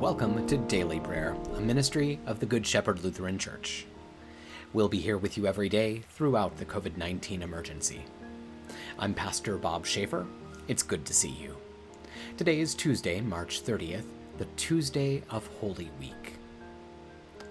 Welcome 0.00 0.46
to 0.46 0.56
Daily 0.56 0.98
Prayer, 0.98 1.36
a 1.56 1.60
ministry 1.60 2.18
of 2.24 2.40
the 2.40 2.46
Good 2.46 2.66
Shepherd 2.66 3.04
Lutheran 3.04 3.36
Church. 3.36 3.84
We'll 4.72 4.88
be 4.88 4.98
here 4.98 5.18
with 5.18 5.36
you 5.36 5.46
every 5.46 5.68
day 5.68 6.04
throughout 6.12 6.56
the 6.56 6.64
COVID 6.64 6.96
19 6.96 7.42
emergency. 7.42 8.06
I'm 8.98 9.12
Pastor 9.12 9.58
Bob 9.58 9.84
Schaefer. 9.84 10.26
It's 10.68 10.82
good 10.82 11.04
to 11.04 11.12
see 11.12 11.28
you. 11.28 11.54
Today 12.38 12.60
is 12.60 12.74
Tuesday, 12.74 13.20
March 13.20 13.62
30th, 13.62 14.06
the 14.38 14.46
Tuesday 14.56 15.22
of 15.28 15.46
Holy 15.60 15.90
Week. 16.00 16.32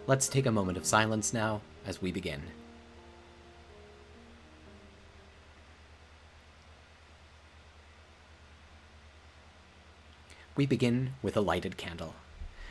Let's 0.07 0.27
take 0.27 0.47
a 0.47 0.52
moment 0.52 0.79
of 0.79 0.88
silence 0.88 1.31
now 1.31 1.61
as 1.86 2.02
we 2.02 2.11
begin. 2.11 2.41
We 10.55 10.66
begin 10.66 11.13
with 11.21 11.38
a 11.38 11.41
lighted 11.41 11.77
candle. 11.77 12.16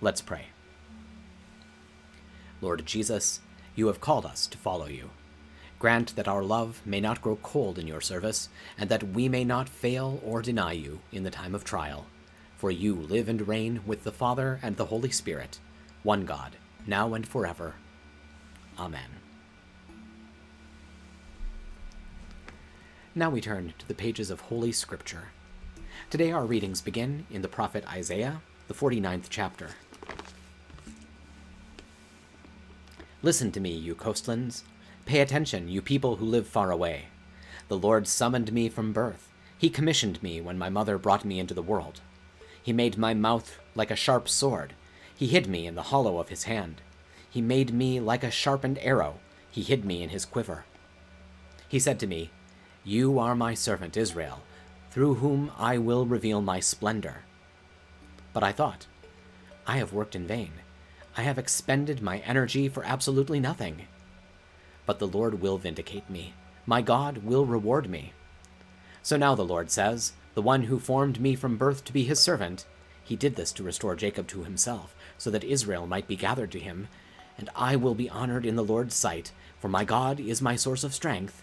Let's 0.00 0.20
pray. 0.20 0.46
Lord 2.60 2.86
Jesus, 2.86 3.40
you 3.74 3.88
have 3.88 4.00
called 4.00 4.26
us 4.26 4.46
to 4.48 4.58
follow 4.58 4.86
you. 4.86 5.10
Grant 5.78 6.16
that 6.16 6.28
our 6.28 6.42
love 6.42 6.82
may 6.84 7.00
not 7.00 7.22
grow 7.22 7.36
cold 7.36 7.78
in 7.78 7.86
your 7.86 8.00
service, 8.00 8.48
and 8.76 8.90
that 8.90 9.14
we 9.14 9.28
may 9.28 9.44
not 9.44 9.68
fail 9.68 10.20
or 10.24 10.42
deny 10.42 10.72
you 10.72 11.00
in 11.12 11.22
the 11.22 11.30
time 11.30 11.54
of 11.54 11.64
trial. 11.64 12.06
For 12.56 12.70
you 12.70 12.94
live 12.94 13.28
and 13.28 13.46
reign 13.46 13.80
with 13.86 14.02
the 14.02 14.10
Father 14.10 14.58
and 14.62 14.76
the 14.76 14.86
Holy 14.86 15.10
Spirit, 15.10 15.60
one 16.02 16.24
God, 16.24 16.56
now 16.86 17.14
and 17.14 17.26
forever. 17.26 17.74
Amen. 18.76 19.10
Now 23.14 23.30
we 23.30 23.40
turn 23.40 23.74
to 23.78 23.88
the 23.88 23.94
pages 23.94 24.30
of 24.30 24.40
Holy 24.42 24.72
Scripture. 24.72 25.28
Today 26.10 26.32
our 26.32 26.46
readings 26.46 26.80
begin 26.80 27.26
in 27.30 27.42
the 27.42 27.48
prophet 27.48 27.84
Isaiah, 27.92 28.42
the 28.66 28.74
49th 28.74 29.26
chapter. 29.28 29.70
Listen 33.22 33.50
to 33.52 33.60
me, 33.60 33.72
you 33.72 33.94
coastlands. 33.94 34.64
Pay 35.04 35.20
attention, 35.20 35.68
you 35.68 35.82
people 35.82 36.16
who 36.16 36.24
live 36.24 36.46
far 36.46 36.70
away. 36.70 37.06
The 37.68 37.78
Lord 37.78 38.06
summoned 38.06 38.52
me 38.52 38.68
from 38.68 38.92
birth. 38.92 39.28
He 39.58 39.70
commissioned 39.70 40.22
me 40.22 40.40
when 40.40 40.56
my 40.56 40.68
mother 40.68 40.98
brought 40.98 41.24
me 41.24 41.38
into 41.38 41.54
the 41.54 41.62
world. 41.62 42.00
He 42.62 42.72
made 42.72 42.96
my 42.96 43.14
mouth 43.14 43.58
like 43.74 43.90
a 43.90 43.96
sharp 43.96 44.28
sword. 44.28 44.74
He 45.16 45.26
hid 45.26 45.48
me 45.48 45.66
in 45.66 45.74
the 45.74 45.84
hollow 45.84 46.18
of 46.18 46.28
his 46.28 46.44
hand. 46.44 46.80
He 47.28 47.40
made 47.40 47.72
me 47.72 48.00
like 48.00 48.22
a 48.22 48.30
sharpened 48.30 48.78
arrow. 48.80 49.18
He 49.50 49.62
hid 49.62 49.84
me 49.84 50.02
in 50.02 50.10
his 50.10 50.24
quiver. 50.24 50.64
He 51.68 51.78
said 51.78 51.98
to 52.00 52.06
me, 52.06 52.30
You 52.84 53.18
are 53.18 53.34
my 53.34 53.54
servant 53.54 53.96
Israel, 53.96 54.42
through 54.90 55.14
whom 55.14 55.50
I 55.58 55.78
will 55.78 56.06
reveal 56.06 56.40
my 56.40 56.60
splendor. 56.60 57.24
But 58.32 58.42
I 58.42 58.52
thought, 58.52 58.86
I 59.68 59.76
have 59.76 59.92
worked 59.92 60.16
in 60.16 60.26
vain. 60.26 60.52
I 61.14 61.22
have 61.22 61.38
expended 61.38 62.00
my 62.00 62.18
energy 62.20 62.70
for 62.70 62.84
absolutely 62.84 63.38
nothing. 63.38 63.86
But 64.86 64.98
the 64.98 65.06
Lord 65.06 65.42
will 65.42 65.58
vindicate 65.58 66.08
me. 66.08 66.32
My 66.64 66.80
God 66.80 67.18
will 67.18 67.44
reward 67.44 67.88
me. 67.90 68.14
So 69.02 69.18
now 69.18 69.34
the 69.34 69.44
Lord 69.44 69.70
says, 69.70 70.14
The 70.34 70.42
one 70.42 70.62
who 70.62 70.78
formed 70.78 71.20
me 71.20 71.34
from 71.34 71.58
birth 71.58 71.84
to 71.84 71.92
be 71.92 72.04
his 72.04 72.18
servant, 72.18 72.64
he 73.04 73.14
did 73.14 73.36
this 73.36 73.52
to 73.52 73.62
restore 73.62 73.94
Jacob 73.94 74.26
to 74.28 74.44
himself, 74.44 74.94
so 75.18 75.30
that 75.30 75.44
Israel 75.44 75.86
might 75.86 76.08
be 76.08 76.16
gathered 76.16 76.50
to 76.52 76.58
him, 76.58 76.88
and 77.36 77.50
I 77.54 77.76
will 77.76 77.94
be 77.94 78.08
honored 78.08 78.46
in 78.46 78.56
the 78.56 78.64
Lord's 78.64 78.94
sight, 78.94 79.32
for 79.58 79.68
my 79.68 79.84
God 79.84 80.18
is 80.18 80.40
my 80.40 80.56
source 80.56 80.82
of 80.82 80.94
strength. 80.94 81.42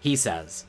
He 0.00 0.16
says, 0.16 0.64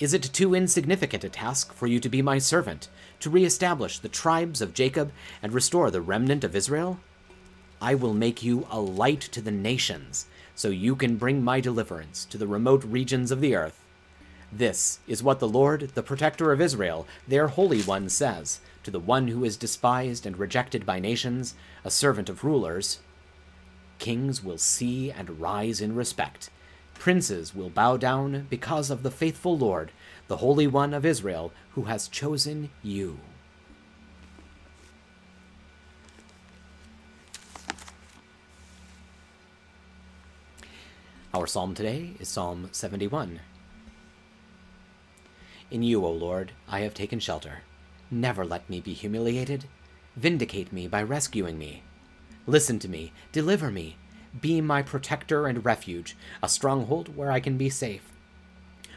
Is 0.00 0.14
it 0.14 0.22
too 0.22 0.54
insignificant 0.54 1.24
a 1.24 1.28
task 1.28 1.74
for 1.74 1.86
you 1.86 2.00
to 2.00 2.08
be 2.08 2.22
my 2.22 2.38
servant, 2.38 2.88
to 3.20 3.28
re-establish 3.28 3.98
the 3.98 4.08
tribes 4.08 4.62
of 4.62 4.72
Jacob 4.72 5.12
and 5.42 5.52
restore 5.52 5.90
the 5.90 6.00
remnant 6.00 6.42
of 6.42 6.56
Israel? 6.56 7.00
I 7.82 7.94
will 7.94 8.14
make 8.14 8.42
you 8.42 8.66
a 8.70 8.80
light 8.80 9.20
to 9.20 9.42
the 9.42 9.50
nations, 9.50 10.24
so 10.54 10.70
you 10.70 10.96
can 10.96 11.16
bring 11.16 11.44
my 11.44 11.60
deliverance 11.60 12.24
to 12.30 12.38
the 12.38 12.46
remote 12.46 12.82
regions 12.82 13.30
of 13.30 13.42
the 13.42 13.54
earth. 13.54 13.84
This 14.50 15.00
is 15.06 15.22
what 15.22 15.38
the 15.38 15.46
Lord, 15.46 15.90
the 15.94 16.02
protector 16.02 16.50
of 16.50 16.62
Israel, 16.62 17.06
their 17.28 17.48
Holy 17.48 17.82
One, 17.82 18.08
says 18.08 18.60
to 18.84 18.90
the 18.90 18.98
one 18.98 19.28
who 19.28 19.44
is 19.44 19.58
despised 19.58 20.24
and 20.24 20.38
rejected 20.38 20.86
by 20.86 20.98
nations, 20.98 21.54
a 21.84 21.90
servant 21.90 22.30
of 22.30 22.42
rulers. 22.42 23.00
Kings 23.98 24.42
will 24.42 24.56
see 24.56 25.10
and 25.10 25.40
rise 25.42 25.82
in 25.82 25.94
respect. 25.94 26.48
Princes 27.00 27.54
will 27.54 27.70
bow 27.70 27.96
down 27.96 28.46
because 28.50 28.90
of 28.90 29.02
the 29.02 29.10
faithful 29.10 29.56
Lord, 29.56 29.90
the 30.28 30.36
Holy 30.36 30.66
One 30.66 30.92
of 30.92 31.06
Israel, 31.06 31.50
who 31.70 31.84
has 31.84 32.08
chosen 32.08 32.68
you. 32.82 33.18
Our 41.32 41.46
psalm 41.46 41.74
today 41.74 42.10
is 42.20 42.28
Psalm 42.28 42.68
71. 42.70 43.40
In 45.70 45.82
you, 45.82 46.04
O 46.04 46.12
Lord, 46.12 46.52
I 46.68 46.80
have 46.80 46.92
taken 46.92 47.18
shelter. 47.18 47.62
Never 48.10 48.44
let 48.44 48.68
me 48.68 48.78
be 48.78 48.92
humiliated. 48.92 49.64
Vindicate 50.16 50.70
me 50.70 50.86
by 50.86 51.02
rescuing 51.02 51.56
me. 51.56 51.82
Listen 52.46 52.78
to 52.78 52.90
me, 52.90 53.14
deliver 53.32 53.70
me. 53.70 53.96
Be 54.38 54.60
my 54.60 54.82
protector 54.82 55.46
and 55.46 55.64
refuge, 55.64 56.16
a 56.42 56.48
stronghold 56.48 57.16
where 57.16 57.32
I 57.32 57.40
can 57.40 57.56
be 57.56 57.68
safe. 57.68 58.12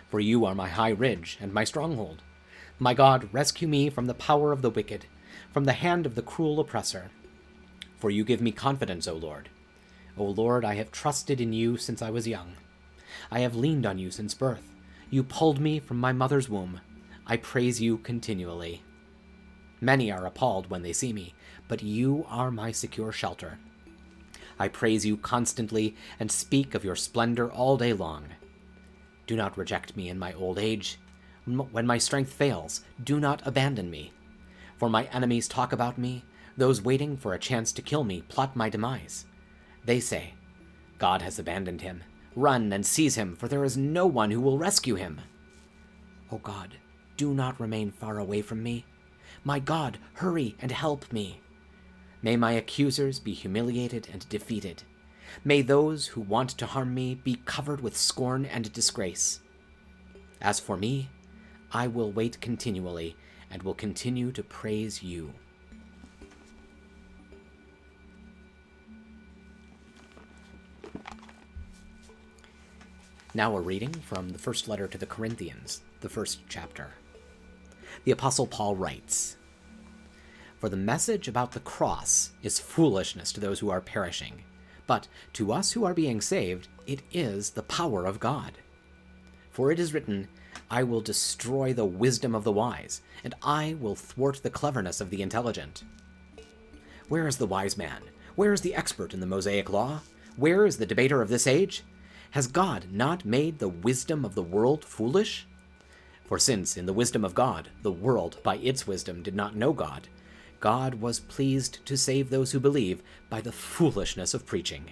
For 0.09 0.19
you 0.19 0.45
are 0.45 0.53
my 0.53 0.69
high 0.69 0.91
ridge 0.91 1.38
and 1.41 1.51
my 1.51 1.63
stronghold. 1.63 2.21
My 2.77 2.94
God, 2.94 3.29
rescue 3.31 3.67
me 3.67 3.89
from 3.89 4.05
the 4.05 4.13
power 4.13 4.51
of 4.51 4.61
the 4.61 4.69
wicked, 4.69 5.05
from 5.51 5.66
the 5.66 5.73
hand 5.73 6.05
of 6.05 6.16
the 6.16 6.22
cruel 6.22 6.59
oppressor. 6.59 7.09
For 7.97 8.11
you 8.11 8.23
give 8.23 8.41
me 8.41 8.51
confidence, 8.51 9.07
O 9.07 9.16
Lord. 9.16 9.49
O 10.17 10.25
Lord, 10.25 10.63
I 10.63 10.75
have 10.75 10.91
trusted 10.91 11.41
in 11.41 11.53
you 11.53 11.77
since 11.77 12.01
I 12.01 12.11
was 12.11 12.27
young. 12.27 12.53
I 13.31 13.39
have 13.39 13.55
leaned 13.55 13.85
on 13.85 13.97
you 13.97 14.11
since 14.11 14.33
birth. 14.33 14.72
You 15.09 15.23
pulled 15.23 15.59
me 15.59 15.79
from 15.79 15.97
my 15.99 16.11
mother's 16.11 16.49
womb. 16.49 16.81
I 17.25 17.38
praise 17.38 17.81
you 17.81 17.97
continually. 17.97 18.83
Many 19.81 20.11
are 20.11 20.25
appalled 20.25 20.69
when 20.69 20.83
they 20.83 20.93
see 20.93 21.13
me, 21.13 21.33
but 21.67 21.81
you 21.81 22.25
are 22.29 22.51
my 22.51 22.72
secure 22.72 23.11
shelter. 23.11 23.57
I 24.63 24.69
praise 24.69 25.06
you 25.06 25.18
constantly 25.18 25.94
and 26.22 26.31
speak 26.31 26.74
of 26.74 26.85
your 26.85 26.96
splendor 26.96 27.51
all 27.51 27.75
day 27.75 27.91
long. 27.91 28.28
Do 29.28 29.35
not 29.35 29.57
reject 29.57 29.97
me 29.97 30.07
in 30.07 30.18
my 30.18 30.31
old 30.31 30.57
age. 30.57 31.00
When 31.44 31.85
my 31.85 31.97
strength 31.97 32.31
fails, 32.31 32.79
do 33.03 33.19
not 33.19 33.46
abandon 33.46 33.91
me. 33.91 34.13
For 34.78 34.88
my 34.88 35.03
enemies 35.12 35.50
talk 35.50 35.73
about 35.73 35.97
me, 35.97 36.23
those 36.56 36.81
waiting 36.81 37.18
for 37.18 37.34
a 37.34 37.40
chance 37.40 37.73
to 37.73 37.81
kill 37.81 38.06
me 38.06 38.22
plot 38.22 38.56
my 38.56 38.69
demise. 38.69 39.25
They 39.84 40.00
say, 40.00 40.34
God 40.97 41.22
has 41.22 41.40
abandoned 41.40 41.81
him. 41.81 42.02
Run 42.34 42.72
and 42.72 42.85
seize 42.85 43.16
him, 43.16 43.35
for 43.35 43.49
there 43.49 43.66
is 43.66 43.76
no 43.76 44.08
one 44.08 44.32
who 44.32 44.40
will 44.40 44.58
rescue 44.58 44.96
him. 44.96 45.20
O 46.32 46.35
oh 46.35 46.37
God, 46.37 46.78
do 47.17 47.34
not 47.34 47.59
remain 47.59 47.91
far 47.91 48.17
away 48.17 48.41
from 48.41 48.64
me. 48.64 48.85
My 49.43 49.59
God, 49.59 49.97
hurry 50.14 50.55
and 50.61 50.72
help 50.72 51.11
me. 51.11 51.41
May 52.23 52.37
my 52.37 52.53
accusers 52.53 53.20
be 53.20 53.34
humiliated 53.34 54.08
and 54.11 54.28
defeated. 54.29 54.84
May 55.43 55.61
those 55.61 56.08
who 56.08 56.22
want 56.22 56.52
to 56.52 56.66
harm 56.66 56.93
me 56.93 57.16
be 57.16 57.41
covered 57.43 57.81
with 57.81 57.97
scorn 57.97 58.46
and 58.46 58.72
disgrace. 58.72 59.41
As 60.41 60.58
for 60.58 60.78
me, 60.78 61.09
I 61.73 61.87
will 61.87 62.14
wait 62.14 62.40
continually 62.40 63.17
and 63.52 63.61
will 63.61 63.73
continue 63.73 64.31
to 64.31 64.41
praise 64.41 65.03
you. 65.03 65.34
Now 73.34 73.58
a 73.58 73.59
reading 73.59 73.91
from 73.91 74.29
the 74.29 74.40
first 74.40 74.70
letter 74.70 74.87
to 74.87 74.97
the 74.97 75.05
Corinthians, 75.05 75.81
the 75.99 76.09
first 76.09 76.40
chapter. 76.47 76.91
The 78.05 78.11
Apostle 78.11 78.47
Paul 78.47 78.75
writes 78.78 79.35
For 80.63 80.69
the 80.69 80.77
message 80.77 81.27
about 81.27 81.51
the 81.51 81.59
cross 81.59 82.31
is 82.41 82.57
foolishness 82.57 83.33
to 83.33 83.41
those 83.41 83.59
who 83.59 83.69
are 83.69 83.81
perishing, 83.81 84.45
but 84.87 85.09
to 85.33 85.51
us 85.51 85.73
who 85.73 85.83
are 85.83 85.93
being 85.93 86.21
saved, 86.21 86.69
it 86.87 87.01
is 87.11 87.49
the 87.49 87.63
power 87.63 88.05
of 88.05 88.21
God. 88.21 88.53
For 89.51 89.73
it 89.73 89.77
is 89.77 89.93
written, 89.93 90.29
I 90.71 90.83
will 90.83 91.01
destroy 91.01 91.73
the 91.73 91.83
wisdom 91.83 92.33
of 92.33 92.45
the 92.45 92.51
wise, 92.53 93.01
and 93.25 93.35
I 93.43 93.75
will 93.77 93.93
thwart 93.93 94.39
the 94.41 94.49
cleverness 94.49 95.01
of 95.01 95.09
the 95.09 95.21
intelligent. 95.21 95.83
Where 97.09 97.27
is 97.27 97.35
the 97.35 97.45
wise 97.45 97.75
man? 97.77 98.01
Where 98.35 98.53
is 98.53 98.61
the 98.61 98.73
expert 98.73 99.13
in 99.13 99.19
the 99.19 99.25
Mosaic 99.25 99.69
law? 99.69 99.99
Where 100.37 100.65
is 100.65 100.77
the 100.77 100.85
debater 100.85 101.21
of 101.21 101.27
this 101.27 101.45
age? 101.45 101.83
Has 102.31 102.47
God 102.47 102.85
not 102.89 103.25
made 103.25 103.59
the 103.59 103.67
wisdom 103.67 104.23
of 104.23 104.33
the 104.33 104.41
world 104.41 104.85
foolish? 104.85 105.45
For 106.23 106.39
since, 106.39 106.77
in 106.77 106.85
the 106.85 106.93
wisdom 106.93 107.25
of 107.25 107.35
God, 107.35 107.67
the 107.81 107.91
world 107.91 108.37
by 108.43 108.55
its 108.59 108.87
wisdom 108.87 109.23
did 109.23 109.35
not 109.35 109.57
know 109.57 109.73
God, 109.73 110.07
God 110.63 111.01
was 111.01 111.19
pleased 111.19 111.85
to 111.87 111.97
save 111.97 112.29
those 112.29 112.53
who 112.53 112.59
believe 112.61 113.03
by 113.29 113.41
the 113.41 113.51
foolishness 113.51 114.33
of 114.33 114.45
preaching. 114.45 114.91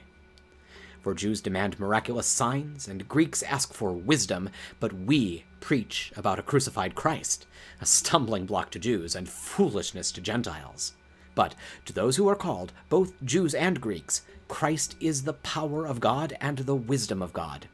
For 1.00 1.14
Jews 1.14 1.40
demand 1.40 1.80
miraculous 1.80 2.28
signs, 2.28 2.90
and 2.90 3.08
Greeks 3.08 3.42
ask 3.44 3.74
for 3.74 3.94
wisdom, 3.94 4.50
but 4.82 4.92
we 4.92 5.46
preach 5.62 6.12
about 6.18 6.40
a 6.40 6.44
crucified 6.44 6.94
Christ, 6.94 7.48
a 7.80 7.86
stumbling 7.86 8.46
block 8.46 8.70
to 8.72 8.80
Jews 8.80 9.16
and 9.16 9.30
foolishness 9.30 10.12
to 10.12 10.20
Gentiles. 10.20 10.92
But 11.36 11.56
to 11.86 11.94
those 11.94 12.18
who 12.18 12.28
are 12.28 12.36
called, 12.36 12.74
both 12.90 13.14
Jews 13.24 13.56
and 13.56 13.80
Greeks, 13.80 14.24
Christ 14.50 14.98
is 15.00 15.24
the 15.24 15.36
power 15.36 15.86
of 15.86 16.02
God 16.02 16.36
and 16.42 16.58
the 16.58 16.76
wisdom 16.76 17.22
of 17.22 17.32
God. 17.32 17.70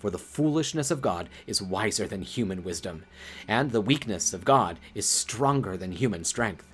For 0.00 0.10
the 0.10 0.18
foolishness 0.18 0.90
of 0.90 1.00
God 1.00 1.28
is 1.46 1.62
wiser 1.62 2.08
than 2.08 2.22
human 2.22 2.64
wisdom, 2.64 3.04
and 3.46 3.70
the 3.70 3.80
weakness 3.80 4.34
of 4.34 4.44
God 4.44 4.80
is 4.92 5.06
stronger 5.06 5.76
than 5.76 5.92
human 5.92 6.24
strength. 6.24 6.71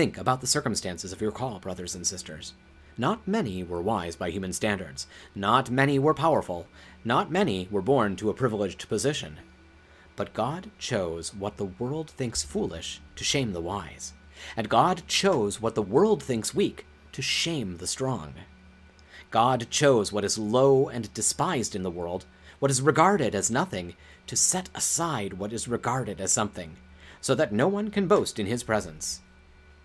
Think 0.00 0.16
about 0.16 0.40
the 0.40 0.46
circumstances 0.46 1.12
of 1.12 1.20
your 1.20 1.30
call, 1.30 1.58
brothers 1.58 1.94
and 1.94 2.06
sisters. 2.06 2.54
Not 2.96 3.28
many 3.28 3.62
were 3.62 3.82
wise 3.82 4.16
by 4.16 4.30
human 4.30 4.54
standards. 4.54 5.06
Not 5.34 5.70
many 5.70 5.98
were 5.98 6.14
powerful. 6.14 6.66
Not 7.04 7.30
many 7.30 7.68
were 7.70 7.82
born 7.82 8.16
to 8.16 8.30
a 8.30 8.32
privileged 8.32 8.88
position. 8.88 9.40
But 10.16 10.32
God 10.32 10.70
chose 10.78 11.34
what 11.34 11.58
the 11.58 11.66
world 11.66 12.08
thinks 12.08 12.42
foolish 12.42 13.02
to 13.14 13.24
shame 13.24 13.52
the 13.52 13.60
wise. 13.60 14.14
And 14.56 14.70
God 14.70 15.02
chose 15.06 15.60
what 15.60 15.74
the 15.74 15.82
world 15.82 16.22
thinks 16.22 16.54
weak 16.54 16.86
to 17.12 17.20
shame 17.20 17.76
the 17.76 17.86
strong. 17.86 18.32
God 19.30 19.66
chose 19.68 20.10
what 20.10 20.24
is 20.24 20.38
low 20.38 20.88
and 20.88 21.12
despised 21.12 21.76
in 21.76 21.82
the 21.82 21.90
world, 21.90 22.24
what 22.58 22.70
is 22.70 22.80
regarded 22.80 23.34
as 23.34 23.50
nothing, 23.50 23.92
to 24.28 24.34
set 24.34 24.70
aside 24.74 25.34
what 25.34 25.52
is 25.52 25.68
regarded 25.68 26.22
as 26.22 26.32
something, 26.32 26.78
so 27.20 27.34
that 27.34 27.52
no 27.52 27.68
one 27.68 27.90
can 27.90 28.08
boast 28.08 28.38
in 28.38 28.46
his 28.46 28.62
presence. 28.62 29.20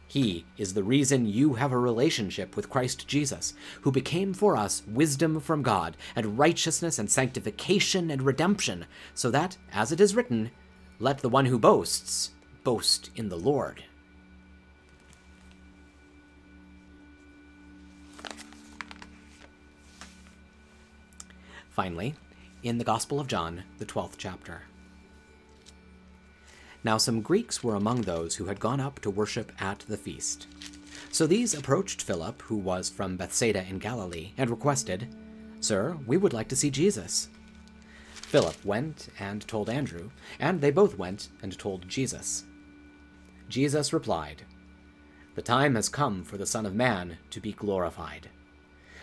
He 0.07 0.45
is 0.57 0.73
the 0.73 0.83
reason 0.83 1.25
you 1.25 1.55
have 1.55 1.71
a 1.71 1.77
relationship 1.77 2.55
with 2.55 2.69
Christ 2.69 3.07
Jesus, 3.07 3.53
who 3.81 3.91
became 3.91 4.33
for 4.33 4.55
us 4.55 4.83
wisdom 4.87 5.39
from 5.39 5.63
God, 5.63 5.97
and 6.15 6.37
righteousness 6.37 6.99
and 6.99 7.09
sanctification 7.09 8.11
and 8.11 8.21
redemption, 8.21 8.85
so 9.13 9.31
that, 9.31 9.57
as 9.73 9.91
it 9.91 9.99
is 9.99 10.15
written, 10.15 10.51
let 10.99 11.19
the 11.19 11.29
one 11.29 11.45
who 11.45 11.59
boasts 11.59 12.31
boast 12.63 13.09
in 13.15 13.29
the 13.29 13.37
Lord. 13.37 13.83
Finally, 21.71 22.15
in 22.63 22.77
the 22.77 22.85
Gospel 22.85 23.19
of 23.19 23.27
John, 23.27 23.63
the 23.79 23.85
12th 23.85 24.13
chapter. 24.17 24.61
Now 26.85 26.97
some 26.97 27.21
Greeks 27.21 27.63
were 27.63 27.73
among 27.73 28.01
those 28.01 28.35
who 28.35 28.45
had 28.45 28.59
gone 28.59 28.79
up 28.79 28.99
to 28.99 29.09
worship 29.09 29.51
at 29.59 29.79
the 29.79 29.97
feast. 29.97 30.45
So 31.11 31.25
these 31.25 31.55
approached 31.55 32.03
Philip, 32.03 32.43
who 32.43 32.57
was 32.57 32.91
from 32.91 33.17
Bethsaida 33.17 33.65
in 33.67 33.79
Galilee, 33.79 34.33
and 34.37 34.51
requested, 34.51 35.07
Sir, 35.61 35.97
we 36.05 36.17
would 36.17 36.31
like 36.31 36.47
to 36.49 36.55
see 36.55 36.69
Jesus. 36.69 37.29
Philip 38.13 38.63
went 38.63 39.09
and 39.17 39.47
told 39.47 39.67
Andrew, 39.67 40.11
and 40.39 40.61
they 40.61 40.69
both 40.69 40.95
went 40.95 41.29
and 41.41 41.57
told 41.57 41.89
Jesus. 41.89 42.43
Jesus 43.49 43.91
replied, 43.91 44.43
The 45.33 45.41
time 45.41 45.73
has 45.73 45.89
come 45.89 46.23
for 46.23 46.37
the 46.37 46.45
Son 46.45 46.67
of 46.67 46.75
Man 46.75 47.17
to 47.31 47.39
be 47.39 47.53
glorified. 47.53 48.29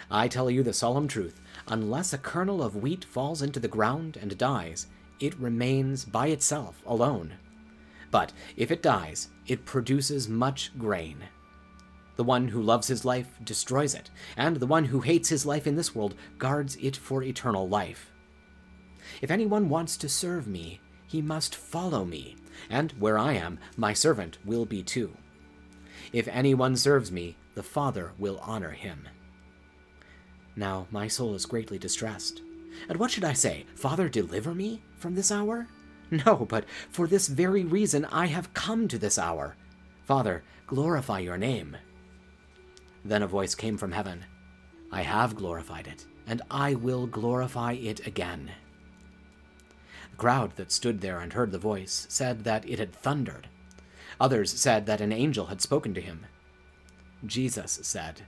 I 0.08 0.28
tell 0.28 0.48
you 0.48 0.62
the 0.62 0.72
solemn 0.72 1.08
truth 1.08 1.40
unless 1.66 2.12
a 2.12 2.18
kernel 2.18 2.62
of 2.62 2.76
wheat 2.76 3.04
falls 3.04 3.42
into 3.42 3.58
the 3.58 3.66
ground 3.66 4.16
and 4.22 4.38
dies, 4.38 4.86
it 5.18 5.36
remains 5.40 6.04
by 6.04 6.28
itself 6.28 6.80
alone. 6.86 7.32
But 8.12 8.32
if 8.56 8.70
it 8.70 8.82
dies, 8.82 9.30
it 9.48 9.64
produces 9.64 10.28
much 10.28 10.70
grain. 10.78 11.18
The 12.14 12.24
one 12.24 12.46
who 12.46 12.62
loves 12.62 12.86
his 12.86 13.04
life 13.04 13.38
destroys 13.42 13.94
it, 13.94 14.10
and 14.36 14.58
the 14.58 14.66
one 14.66 14.84
who 14.84 15.00
hates 15.00 15.30
his 15.30 15.46
life 15.46 15.66
in 15.66 15.74
this 15.74 15.94
world 15.94 16.14
guards 16.38 16.76
it 16.76 16.94
for 16.94 17.24
eternal 17.24 17.68
life. 17.68 18.12
If 19.20 19.30
anyone 19.30 19.68
wants 19.68 19.96
to 19.96 20.08
serve 20.08 20.46
me, 20.46 20.80
he 21.08 21.22
must 21.22 21.56
follow 21.56 22.04
me, 22.04 22.36
and 22.70 22.92
where 22.92 23.18
I 23.18 23.32
am, 23.32 23.58
my 23.76 23.94
servant 23.94 24.38
will 24.44 24.66
be 24.66 24.82
too. 24.82 25.16
If 26.12 26.28
anyone 26.28 26.76
serves 26.76 27.10
me, 27.10 27.36
the 27.54 27.62
Father 27.62 28.12
will 28.18 28.38
honor 28.42 28.70
him. 28.72 29.08
Now 30.54 30.86
my 30.90 31.08
soul 31.08 31.34
is 31.34 31.46
greatly 31.46 31.78
distressed. 31.78 32.42
And 32.88 32.98
what 32.98 33.10
should 33.10 33.24
I 33.24 33.32
say? 33.32 33.64
Father, 33.74 34.08
deliver 34.08 34.54
me 34.54 34.82
from 34.96 35.14
this 35.14 35.32
hour? 35.32 35.66
No, 36.26 36.44
but 36.46 36.66
for 36.90 37.06
this 37.06 37.26
very 37.26 37.64
reason 37.64 38.04
I 38.04 38.26
have 38.26 38.52
come 38.52 38.86
to 38.88 38.98
this 38.98 39.18
hour. 39.18 39.56
Father, 40.04 40.42
glorify 40.66 41.20
your 41.20 41.38
name. 41.38 41.76
Then 43.02 43.22
a 43.22 43.26
voice 43.26 43.54
came 43.54 43.78
from 43.78 43.92
heaven 43.92 44.24
I 44.92 45.02
have 45.02 45.36
glorified 45.36 45.86
it, 45.86 46.04
and 46.26 46.42
I 46.50 46.74
will 46.74 47.06
glorify 47.06 47.72
it 47.72 48.06
again. 48.06 48.50
The 50.10 50.16
crowd 50.18 50.54
that 50.56 50.70
stood 50.70 51.00
there 51.00 51.18
and 51.20 51.32
heard 51.32 51.50
the 51.50 51.58
voice 51.58 52.06
said 52.10 52.44
that 52.44 52.68
it 52.68 52.78
had 52.78 52.92
thundered. 52.92 53.48
Others 54.20 54.52
said 54.52 54.84
that 54.84 55.00
an 55.00 55.12
angel 55.12 55.46
had 55.46 55.62
spoken 55.62 55.94
to 55.94 56.00
him. 56.02 56.26
Jesus 57.24 57.80
said, 57.82 58.20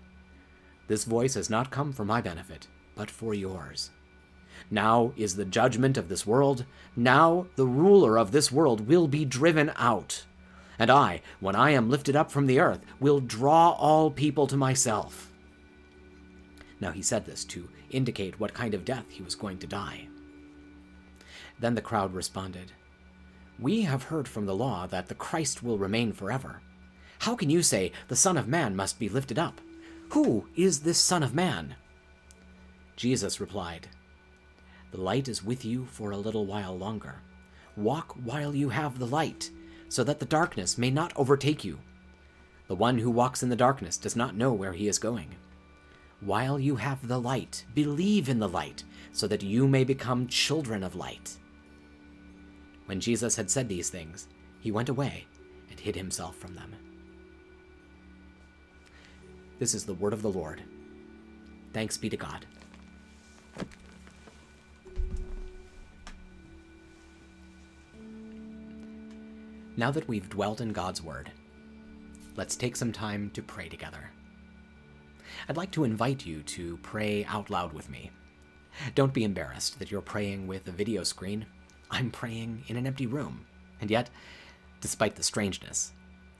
This 0.88 1.04
voice 1.04 1.34
has 1.34 1.50
not 1.50 1.70
come 1.70 1.92
for 1.92 2.06
my 2.06 2.22
benefit, 2.22 2.66
but 2.94 3.10
for 3.10 3.34
yours. 3.34 3.90
Now 4.70 5.12
is 5.16 5.36
the 5.36 5.44
judgment 5.44 5.96
of 5.96 6.08
this 6.08 6.26
world. 6.26 6.64
Now 6.96 7.46
the 7.56 7.66
ruler 7.66 8.18
of 8.18 8.32
this 8.32 8.50
world 8.50 8.86
will 8.86 9.08
be 9.08 9.24
driven 9.24 9.72
out. 9.76 10.24
And 10.78 10.90
I, 10.90 11.22
when 11.40 11.54
I 11.54 11.70
am 11.70 11.90
lifted 11.90 12.16
up 12.16 12.30
from 12.30 12.46
the 12.46 12.58
earth, 12.58 12.80
will 12.98 13.20
draw 13.20 13.70
all 13.70 14.10
people 14.10 14.46
to 14.48 14.56
myself. 14.56 15.30
Now 16.80 16.90
he 16.90 17.02
said 17.02 17.24
this 17.24 17.44
to 17.46 17.68
indicate 17.90 18.40
what 18.40 18.54
kind 18.54 18.74
of 18.74 18.84
death 18.84 19.06
he 19.08 19.22
was 19.22 19.34
going 19.34 19.58
to 19.58 19.66
die. 19.66 20.08
Then 21.58 21.74
the 21.74 21.80
crowd 21.80 22.12
responded, 22.12 22.72
We 23.58 23.82
have 23.82 24.04
heard 24.04 24.26
from 24.26 24.46
the 24.46 24.56
law 24.56 24.86
that 24.88 25.08
the 25.08 25.14
Christ 25.14 25.62
will 25.62 25.78
remain 25.78 26.12
forever. 26.12 26.60
How 27.20 27.36
can 27.36 27.48
you 27.48 27.62
say 27.62 27.92
the 28.08 28.16
Son 28.16 28.36
of 28.36 28.48
Man 28.48 28.74
must 28.74 28.98
be 28.98 29.08
lifted 29.08 29.38
up? 29.38 29.60
Who 30.10 30.48
is 30.56 30.80
this 30.80 30.98
Son 30.98 31.22
of 31.22 31.34
Man? 31.34 31.76
Jesus 32.96 33.40
replied, 33.40 33.88
the 34.94 35.00
light 35.00 35.26
is 35.26 35.42
with 35.42 35.64
you 35.64 35.84
for 35.86 36.12
a 36.12 36.16
little 36.16 36.46
while 36.46 36.78
longer. 36.78 37.16
Walk 37.76 38.12
while 38.22 38.54
you 38.54 38.68
have 38.68 38.96
the 38.96 39.06
light, 39.06 39.50
so 39.88 40.04
that 40.04 40.20
the 40.20 40.24
darkness 40.24 40.78
may 40.78 40.88
not 40.88 41.12
overtake 41.16 41.64
you. 41.64 41.80
The 42.68 42.76
one 42.76 42.96
who 42.98 43.10
walks 43.10 43.42
in 43.42 43.48
the 43.48 43.56
darkness 43.56 43.96
does 43.96 44.14
not 44.14 44.36
know 44.36 44.52
where 44.52 44.72
he 44.72 44.86
is 44.86 45.00
going. 45.00 45.34
While 46.20 46.60
you 46.60 46.76
have 46.76 47.08
the 47.08 47.20
light, 47.20 47.64
believe 47.74 48.28
in 48.28 48.38
the 48.38 48.48
light, 48.48 48.84
so 49.10 49.26
that 49.26 49.42
you 49.42 49.66
may 49.66 49.82
become 49.82 50.28
children 50.28 50.84
of 50.84 50.94
light. 50.94 51.38
When 52.86 53.00
Jesus 53.00 53.34
had 53.34 53.50
said 53.50 53.68
these 53.68 53.90
things, 53.90 54.28
he 54.60 54.70
went 54.70 54.88
away 54.88 55.26
and 55.70 55.80
hid 55.80 55.96
himself 55.96 56.36
from 56.36 56.54
them. 56.54 56.72
This 59.58 59.74
is 59.74 59.86
the 59.86 59.94
word 59.94 60.12
of 60.12 60.22
the 60.22 60.30
Lord. 60.30 60.62
Thanks 61.72 61.96
be 61.96 62.08
to 62.10 62.16
God. 62.16 62.46
Now 69.76 69.90
that 69.90 70.06
we've 70.06 70.28
dwelt 70.28 70.60
in 70.60 70.72
God's 70.72 71.02
Word, 71.02 71.32
let's 72.36 72.54
take 72.54 72.76
some 72.76 72.92
time 72.92 73.30
to 73.30 73.42
pray 73.42 73.68
together. 73.68 74.10
I'd 75.48 75.56
like 75.56 75.72
to 75.72 75.82
invite 75.82 76.24
you 76.24 76.42
to 76.42 76.76
pray 76.78 77.24
out 77.24 77.50
loud 77.50 77.72
with 77.72 77.90
me. 77.90 78.12
Don't 78.94 79.12
be 79.12 79.24
embarrassed 79.24 79.78
that 79.78 79.90
you're 79.90 80.00
praying 80.00 80.46
with 80.46 80.68
a 80.68 80.72
video 80.72 81.02
screen. 81.02 81.46
I'm 81.90 82.12
praying 82.12 82.64
in 82.68 82.76
an 82.76 82.86
empty 82.86 83.06
room. 83.06 83.46
And 83.80 83.90
yet, 83.90 84.10
despite 84.80 85.16
the 85.16 85.24
strangeness, 85.24 85.92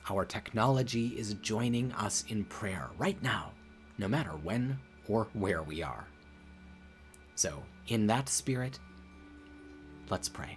our 0.08 0.24
technology 0.24 1.08
is 1.18 1.34
joining 1.34 1.92
us 1.92 2.24
in 2.28 2.44
prayer 2.44 2.90
right 2.98 3.20
now, 3.20 3.50
no 3.98 4.06
matter 4.06 4.30
when 4.30 4.78
or 5.08 5.26
where 5.32 5.62
we 5.62 5.82
are. 5.82 6.06
So, 7.34 7.62
in 7.88 8.06
that 8.06 8.28
spirit, 8.28 8.78
let's 10.08 10.28
pray. 10.28 10.56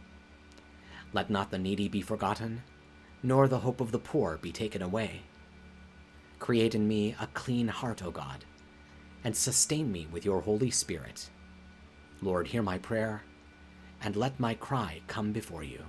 Let 1.13 1.29
not 1.29 1.51
the 1.51 1.57
needy 1.57 1.89
be 1.89 2.01
forgotten, 2.01 2.63
nor 3.21 3.47
the 3.47 3.59
hope 3.59 3.81
of 3.81 3.91
the 3.91 3.99
poor 3.99 4.37
be 4.37 4.51
taken 4.51 4.81
away. 4.81 5.21
Create 6.39 6.73
in 6.73 6.87
me 6.87 7.15
a 7.19 7.27
clean 7.27 7.67
heart, 7.67 8.01
O 8.03 8.11
God, 8.11 8.45
and 9.23 9.35
sustain 9.35 9.91
me 9.91 10.07
with 10.11 10.25
your 10.25 10.41
Holy 10.41 10.71
Spirit 10.71 11.29
Lord, 12.23 12.47
hear 12.47 12.61
my 12.61 12.77
prayer, 12.77 13.23
and 13.99 14.15
let 14.15 14.39
my 14.39 14.53
cry 14.53 15.01
come 15.07 15.31
before 15.31 15.63
you. 15.63 15.83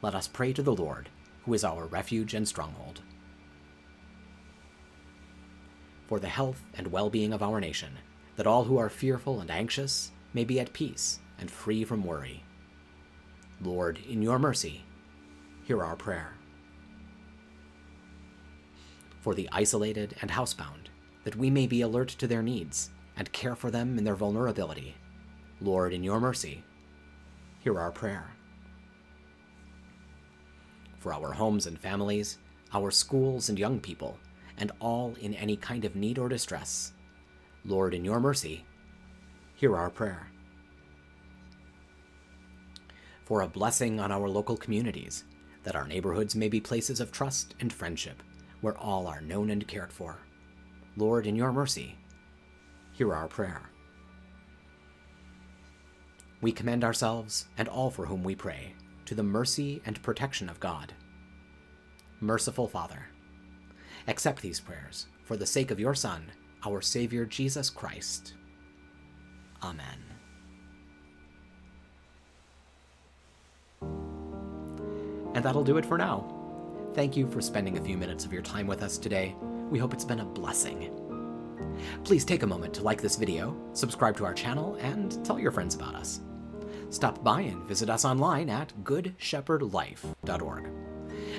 Let 0.00 0.14
us 0.14 0.26
pray 0.26 0.54
to 0.54 0.62
the 0.62 0.74
Lord, 0.74 1.10
who 1.44 1.52
is 1.52 1.62
our 1.62 1.84
refuge 1.84 2.32
and 2.32 2.48
stronghold. 2.48 3.02
For 6.06 6.18
the 6.18 6.28
health 6.28 6.62
and 6.72 6.86
well 6.90 7.10
being 7.10 7.34
of 7.34 7.42
our 7.42 7.60
nation, 7.60 7.98
that 8.36 8.46
all 8.46 8.64
who 8.64 8.78
are 8.78 8.88
fearful 8.88 9.40
and 9.40 9.50
anxious 9.50 10.10
may 10.32 10.44
be 10.44 10.58
at 10.58 10.72
peace 10.72 11.20
and 11.38 11.50
free 11.50 11.84
from 11.84 12.04
worry. 12.04 12.44
Lord, 13.60 13.98
in 14.08 14.22
your 14.22 14.38
mercy, 14.38 14.84
hear 15.64 15.82
our 15.82 15.96
prayer. 15.96 16.34
For 19.20 19.34
the 19.34 19.48
isolated 19.52 20.16
and 20.22 20.30
housebound, 20.30 20.88
that 21.24 21.36
we 21.36 21.50
may 21.50 21.66
be 21.66 21.82
alert 21.82 22.08
to 22.08 22.26
their 22.26 22.42
needs 22.42 22.90
and 23.16 23.32
care 23.32 23.56
for 23.56 23.70
them 23.70 23.98
in 23.98 24.04
their 24.04 24.14
vulnerability. 24.14 24.94
Lord, 25.60 25.92
in 25.92 26.04
your 26.04 26.20
mercy, 26.20 26.62
hear 27.60 27.78
our 27.80 27.90
prayer. 27.90 28.30
For 30.98 31.12
our 31.12 31.32
homes 31.32 31.66
and 31.66 31.78
families, 31.78 32.38
our 32.72 32.90
schools 32.90 33.48
and 33.48 33.58
young 33.58 33.80
people, 33.80 34.18
and 34.56 34.72
all 34.80 35.14
in 35.20 35.34
any 35.34 35.56
kind 35.56 35.84
of 35.84 35.96
need 35.96 36.18
or 36.18 36.28
distress, 36.28 36.92
Lord, 37.64 37.94
in 37.94 38.04
your 38.04 38.20
mercy, 38.20 38.64
hear 39.54 39.76
our 39.76 39.90
prayer. 39.90 40.28
For 43.28 43.42
a 43.42 43.46
blessing 43.46 44.00
on 44.00 44.10
our 44.10 44.26
local 44.26 44.56
communities, 44.56 45.24
that 45.62 45.76
our 45.76 45.86
neighborhoods 45.86 46.34
may 46.34 46.48
be 46.48 46.62
places 46.62 46.98
of 46.98 47.12
trust 47.12 47.54
and 47.60 47.70
friendship, 47.70 48.22
where 48.62 48.78
all 48.78 49.06
are 49.06 49.20
known 49.20 49.50
and 49.50 49.68
cared 49.68 49.92
for. 49.92 50.16
Lord, 50.96 51.26
in 51.26 51.36
your 51.36 51.52
mercy, 51.52 51.98
hear 52.94 53.12
our 53.12 53.28
prayer. 53.28 53.68
We 56.40 56.52
commend 56.52 56.84
ourselves 56.84 57.48
and 57.58 57.68
all 57.68 57.90
for 57.90 58.06
whom 58.06 58.24
we 58.24 58.34
pray 58.34 58.72
to 59.04 59.14
the 59.14 59.22
mercy 59.22 59.82
and 59.84 60.02
protection 60.02 60.48
of 60.48 60.58
God. 60.58 60.94
Merciful 62.20 62.66
Father, 62.66 63.10
accept 64.06 64.40
these 64.40 64.58
prayers 64.58 65.06
for 65.24 65.36
the 65.36 65.44
sake 65.44 65.70
of 65.70 65.78
your 65.78 65.94
Son, 65.94 66.32
our 66.64 66.80
Savior 66.80 67.26
Jesus 67.26 67.68
Christ. 67.68 68.32
Amen. 69.62 69.98
And 75.38 75.44
that'll 75.44 75.62
do 75.62 75.76
it 75.76 75.86
for 75.86 75.96
now. 75.96 76.26
Thank 76.94 77.16
you 77.16 77.30
for 77.30 77.40
spending 77.40 77.78
a 77.78 77.80
few 77.80 77.96
minutes 77.96 78.24
of 78.24 78.32
your 78.32 78.42
time 78.42 78.66
with 78.66 78.82
us 78.82 78.98
today. 78.98 79.36
We 79.70 79.78
hope 79.78 79.94
it's 79.94 80.04
been 80.04 80.18
a 80.18 80.24
blessing. 80.24 80.90
Please 82.02 82.24
take 82.24 82.42
a 82.42 82.46
moment 82.48 82.74
to 82.74 82.82
like 82.82 83.00
this 83.00 83.14
video, 83.14 83.56
subscribe 83.72 84.16
to 84.16 84.24
our 84.24 84.34
channel, 84.34 84.74
and 84.80 85.24
tell 85.24 85.38
your 85.38 85.52
friends 85.52 85.76
about 85.76 85.94
us. 85.94 86.22
Stop 86.90 87.22
by 87.22 87.42
and 87.42 87.62
visit 87.66 87.88
us 87.88 88.04
online 88.04 88.50
at 88.50 88.72
goodshepherdlife.org. 88.82 90.70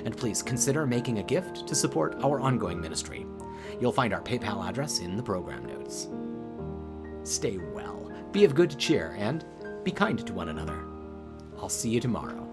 And 0.06 0.16
please 0.16 0.42
consider 0.42 0.86
making 0.86 1.18
a 1.18 1.22
gift 1.22 1.68
to 1.68 1.74
support 1.74 2.24
our 2.24 2.40
ongoing 2.40 2.80
ministry. 2.80 3.26
You'll 3.82 3.92
find 3.92 4.14
our 4.14 4.22
PayPal 4.22 4.66
address 4.66 5.00
in 5.00 5.14
the 5.14 5.22
program 5.22 5.66
notes. 5.66 6.08
Stay 7.30 7.58
well, 7.58 8.10
be 8.32 8.46
of 8.46 8.54
good 8.54 8.78
cheer, 8.78 9.14
and 9.18 9.44
be 9.84 9.90
kind 9.90 10.26
to 10.26 10.32
one 10.32 10.48
another. 10.48 10.86
I'll 11.58 11.68
see 11.68 11.90
you 11.90 12.00
tomorrow. 12.00 12.49